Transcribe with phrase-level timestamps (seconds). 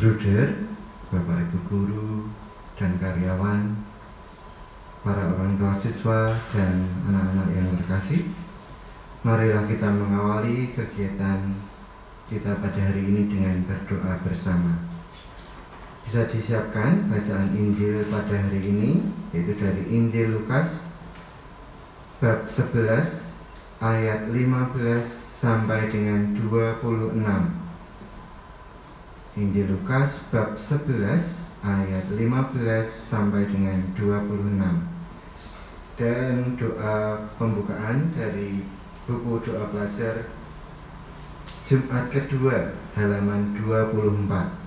[0.00, 0.48] Bruder,
[1.12, 2.24] Bapak Ibu guru
[2.80, 3.84] dan karyawan,
[5.04, 8.32] para orang tua siswa dan anak-anak yang terkasih,
[9.20, 11.52] marilah kita mengawali kegiatan
[12.32, 14.72] kita pada hari ini dengan berdoa bersama.
[16.08, 19.04] Bisa disiapkan bacaan Injil pada hari ini,
[19.36, 20.80] yaitu dari Injil Lukas
[22.24, 23.20] bab 11
[23.84, 24.48] ayat 15
[25.44, 27.59] sampai dengan 26.
[29.38, 31.22] Injil Lukas bab 11
[31.62, 32.58] ayat 15
[32.90, 34.58] sampai dengan 26.
[35.94, 38.66] Dan doa pembukaan dari
[39.06, 40.26] buku doa pelajar
[41.62, 44.58] Jumat kedua halaman 24.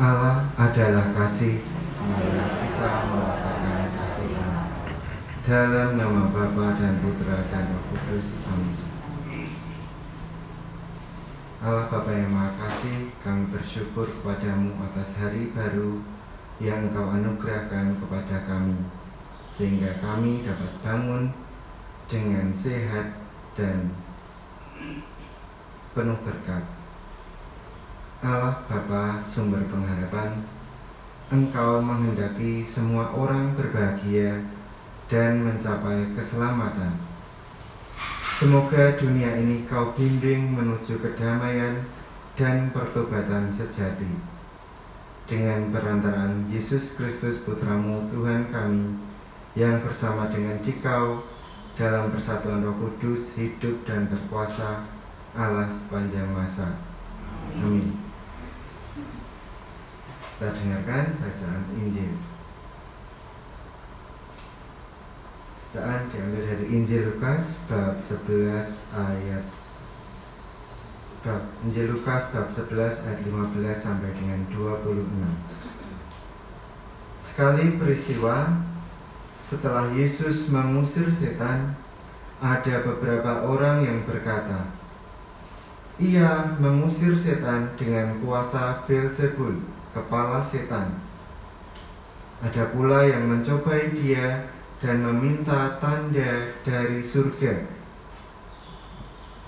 [0.00, 1.60] Allah adalah kasih,
[2.00, 3.89] marilah kita kasih
[5.40, 8.44] Dalam nama Bapa dan Putra dan Roh Kudus.
[8.52, 8.76] Amin.
[11.64, 16.04] Allah Bapa yang Maha Kasih, kami bersyukur kepadamu atas hari baru
[16.60, 18.84] yang Engkau anugerahkan kepada kami,
[19.48, 21.32] sehingga kami dapat bangun
[22.04, 23.24] dengan sehat
[23.56, 23.96] dan
[25.96, 26.68] penuh berkat.
[28.20, 30.44] Allah Bapa sumber pengharapan,
[31.32, 34.59] Engkau menghendaki semua orang berbahagia
[35.10, 36.94] dan mencapai keselamatan.
[38.38, 41.82] Semoga dunia ini kau bimbing menuju kedamaian
[42.38, 44.08] dan pertobatan sejati.
[45.26, 48.96] Dengan perantaraan Yesus Kristus Putramu Tuhan kami,
[49.58, 51.26] yang bersama dengan dikau
[51.74, 54.86] dalam persatuan roh kudus hidup dan berkuasa
[55.34, 56.78] Allah sepanjang masa.
[57.58, 57.98] Amin.
[60.38, 62.39] Kita dengarkan bacaan Injil.
[65.70, 69.46] Bacaan diambil dari Injil Lukas bab 11 ayat
[71.22, 75.06] bab Injil Lukas bab 11 ayat 15 sampai dengan 26.
[77.22, 78.66] Sekali peristiwa
[79.46, 81.78] setelah Yesus mengusir setan,
[82.42, 84.74] ada beberapa orang yang berkata,
[86.02, 89.62] "Ia mengusir setan dengan kuasa Beelzebul."
[89.94, 90.98] kepala setan.
[92.40, 94.48] Ada pula yang mencobai dia
[94.80, 97.68] dan meminta tanda dari surga.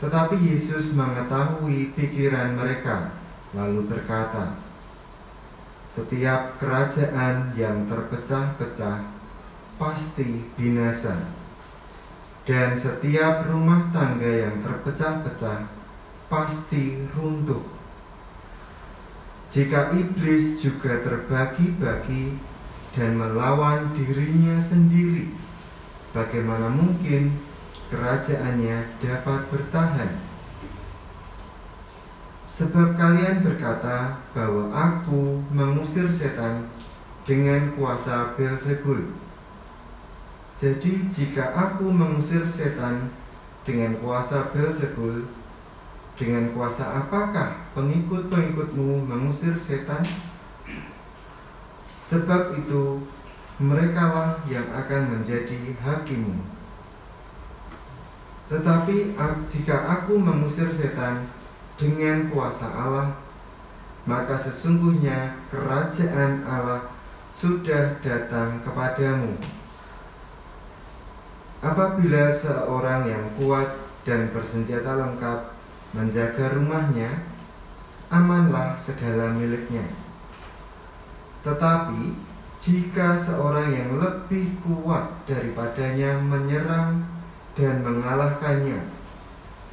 [0.00, 3.12] Tetapi Yesus mengetahui pikiran mereka,
[3.52, 4.56] lalu berkata,
[5.92, 9.04] "Setiap kerajaan yang terpecah-pecah
[9.76, 11.28] pasti binasa,
[12.48, 15.68] dan setiap rumah tangga yang terpecah-pecah
[16.32, 17.66] pasti runtuh."
[19.48, 22.47] Jika iblis juga terbagi-bagi
[22.98, 25.30] dan melawan dirinya sendiri,
[26.10, 27.38] bagaimana mungkin
[27.86, 30.18] kerajaannya dapat bertahan?
[32.58, 36.66] Sebab kalian berkata bahwa aku mengusir setan
[37.22, 39.14] dengan kuasa Beelzebul.
[40.58, 43.14] Jadi jika aku mengusir setan
[43.62, 45.30] dengan kuasa Beelzebul,
[46.18, 50.02] dengan kuasa apakah pengikut-pengikutmu mengusir setan?
[52.08, 53.04] Sebab itu
[53.60, 56.40] merekalah yang akan menjadi hakimmu.
[58.48, 59.12] Tetapi
[59.52, 61.28] jika aku mengusir setan
[61.76, 63.12] dengan kuasa Allah,
[64.08, 66.88] maka sesungguhnya kerajaan Allah
[67.36, 69.36] sudah datang kepadamu.
[71.60, 73.68] Apabila seorang yang kuat
[74.08, 75.52] dan bersenjata lengkap
[75.92, 77.28] menjaga rumahnya,
[78.08, 80.07] amanlah segala miliknya.
[81.48, 82.12] Tetapi
[82.60, 87.08] jika seorang yang lebih kuat daripadanya menyerang
[87.56, 88.84] dan mengalahkannya,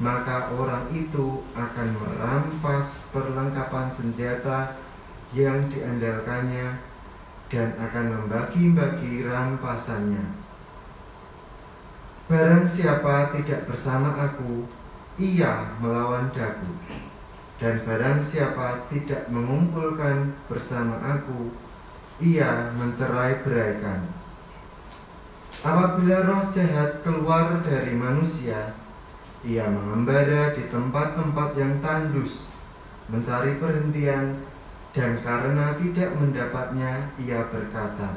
[0.00, 4.72] maka orang itu akan merampas perlengkapan senjata
[5.36, 6.80] yang diandalkannya
[7.52, 10.24] dan akan membagi-bagi rampasannya.
[12.24, 14.64] Barang siapa tidak bersama aku,
[15.20, 16.72] ia melawan daku.
[17.56, 21.65] Dan barang siapa tidak mengumpulkan bersama aku,
[22.20, 24.08] ia mencerai beraikan.
[25.64, 28.76] Apabila roh jahat keluar dari manusia,
[29.42, 32.46] ia mengembara di tempat-tempat yang tandus,
[33.10, 34.46] mencari perhentian,
[34.94, 38.16] dan karena tidak mendapatnya, ia berkata,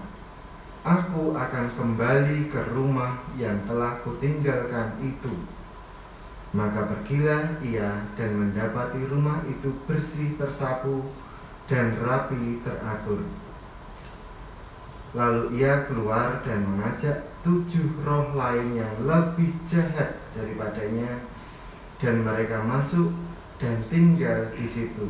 [0.80, 5.60] Aku akan kembali ke rumah yang telah kutinggalkan itu
[6.50, 11.06] maka pergilah ia dan mendapati rumah itu bersih tersapu
[11.69, 13.22] dan rapi teratur.
[15.17, 21.25] Lalu ia keluar dan mengajak tujuh roh lain yang lebih jahat daripadanya
[21.97, 23.09] dan mereka masuk
[23.57, 25.09] dan tinggal di situ.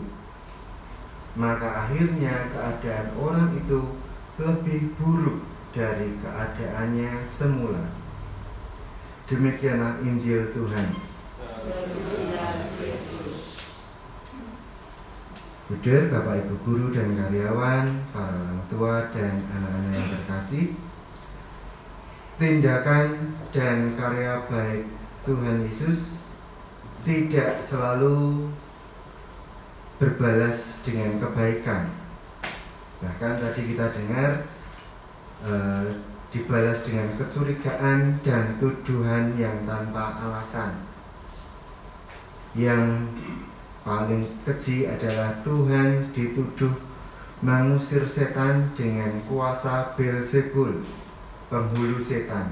[1.36, 4.00] Maka akhirnya keadaan orang itu
[4.40, 5.44] lebih buruk
[5.76, 7.92] dari keadaannya semula.
[9.28, 11.09] Demikianlah Injil Tuhan.
[15.70, 20.66] Budir, Bapak Ibu Guru dan karyawan, para orang tua dan anak-anak yang terkasih.
[22.42, 24.90] Tindakan dan karya baik
[25.30, 26.18] Tuhan Yesus
[27.06, 28.50] tidak selalu
[30.02, 31.94] berbalas dengan kebaikan.
[33.06, 34.50] Bahkan tadi kita dengar
[35.46, 35.86] eh,
[36.34, 40.82] dibalas dengan kecurigaan dan tuduhan yang tanpa alasan.
[42.58, 43.14] Yang
[43.84, 46.76] paling keji adalah Tuhan dituduh
[47.40, 50.84] mengusir setan dengan kuasa Beelzebul,
[51.48, 52.52] penghulu setan.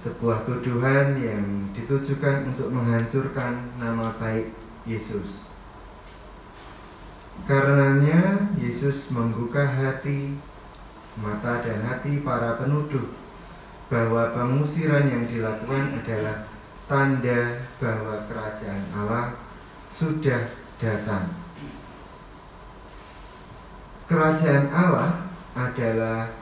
[0.00, 4.54] Sebuah tuduhan yang ditujukan untuk menghancurkan nama baik
[4.88, 5.44] Yesus.
[7.44, 10.38] Karenanya Yesus membuka hati,
[11.20, 13.12] mata dan hati para penuduh
[13.90, 16.46] bahwa pengusiran yang dilakukan adalah
[16.90, 19.38] tanda bahwa kerajaan Allah
[19.86, 20.50] sudah
[20.82, 21.30] datang.
[24.10, 26.34] Kerajaan Allah adalah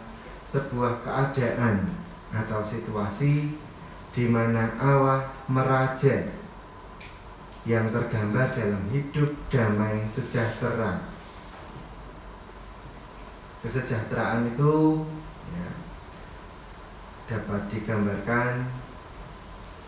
[0.49, 1.93] sebuah keadaan
[2.33, 3.61] atau situasi
[4.17, 6.33] di mana Allah meraja
[7.69, 11.13] yang tergambar dalam hidup damai sejahtera.
[13.61, 15.05] Kesejahteraan itu
[15.53, 15.71] ya,
[17.29, 18.88] dapat digambarkan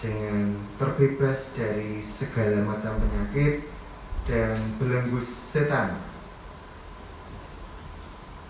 [0.01, 3.69] dengan terbebas dari segala macam penyakit
[4.25, 6.01] dan belenggu setan.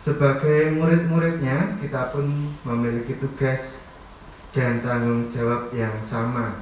[0.00, 3.84] Sebagai murid-muridnya, kita pun memiliki tugas
[4.56, 6.56] dan tanggung jawab yang sama,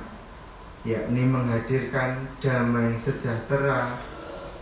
[0.83, 3.95] yakni menghadirkan damai sejahtera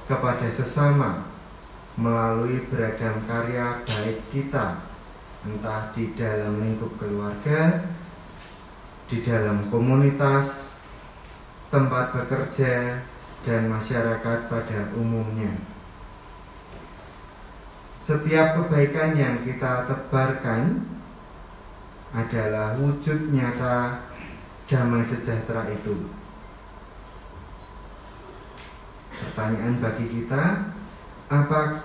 [0.04, 1.24] kepada sesama
[1.96, 4.84] melalui beragam karya baik kita,
[5.48, 7.80] entah di dalam lingkup keluarga,
[9.06, 10.74] di dalam komunitas,
[11.70, 13.02] tempat bekerja,
[13.46, 15.54] dan masyarakat pada umumnya.
[18.02, 20.82] Setiap kebaikan yang kita tebarkan
[22.14, 24.02] adalah wujud nyata
[24.66, 26.10] damai sejahtera itu.
[29.10, 30.70] Pertanyaan bagi kita,
[31.30, 31.82] apa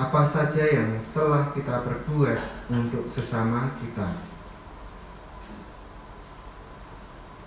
[0.00, 2.40] apa saja yang telah kita perbuat
[2.72, 4.39] untuk sesama kita?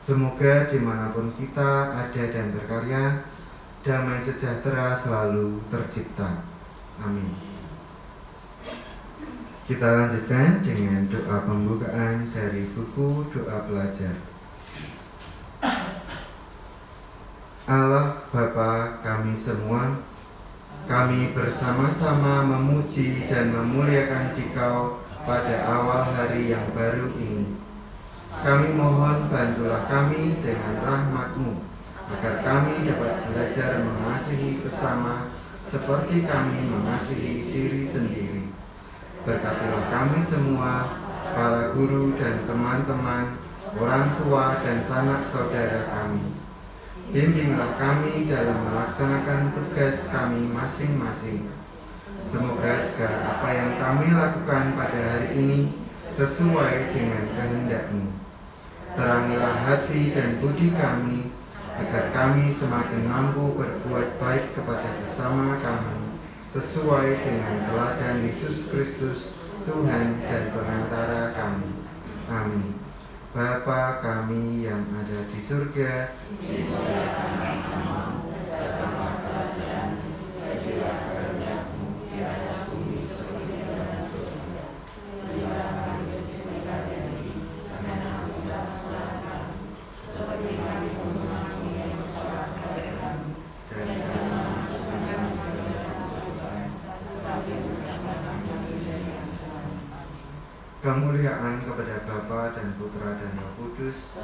[0.04, 3.24] Semoga di mana pun kita ada dan berkarya,
[3.88, 6.44] damai sejahtera selalu tercipta.
[7.00, 7.32] Amin.
[9.64, 14.20] Kita lanjutkan dengan doa pembukaan dari buku doa pelajar.
[17.64, 20.04] Allah Bapa kami semua,
[20.84, 27.63] kami bersama-sama memuji dan memuliakan Dikau pada awal hari yang baru ini.
[28.42, 31.52] Kami mohon bantulah kami dengan rahmatmu
[32.18, 35.30] agar kami dapat belajar mengasihi sesama
[35.62, 38.44] seperti kami mengasihi diri sendiri.
[39.24, 41.00] Berkatilah kami semua,
[41.34, 43.40] para guru dan teman-teman,
[43.80, 46.36] orang tua dan sanak saudara kami.
[47.10, 51.50] Bimbinglah kami dalam melaksanakan tugas kami masing-masing.
[52.30, 55.60] Semoga segala apa yang kami lakukan pada hari ini
[56.14, 58.14] sesuai dengan kehendakmu.
[58.94, 61.34] Terangilah hati dan budi kami,
[61.74, 66.22] agar kami semakin mampu berbuat baik kepada sesama kami,
[66.54, 69.34] sesuai dengan teladan Yesus Kristus,
[69.66, 71.74] Tuhan dan pengantara kami.
[72.30, 72.78] Amin.
[73.34, 76.14] Bapa kami yang ada di surga,
[100.84, 104.20] kemuliaan kepada Bapa dan Putra dan Roh Kudus.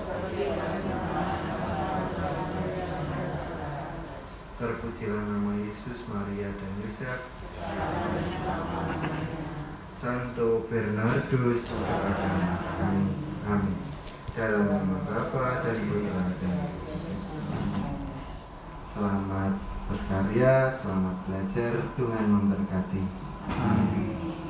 [4.59, 7.31] Terpujilah nama Yesus, Maria dan Yusuf.
[9.95, 13.07] Santo Bernardus, kami.
[13.47, 13.75] Amin.
[14.35, 16.59] Dalam nama Bapa dan Putra dan.
[18.91, 19.53] Selamat
[19.87, 23.03] berkarya, selamat belajar, Tuhan memberkati.
[23.47, 24.48] Amin.